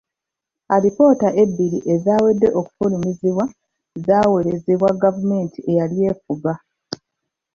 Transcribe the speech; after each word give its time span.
Alipoota 0.75 1.27
ebbiri 1.41 1.79
ezawedde 1.93 2.47
okufulumizibwa 2.59 3.45
zaaweerezebwa 4.05 4.89
gavumenti 5.03 5.59
eyali 5.71 5.97
efuga. 6.11 6.53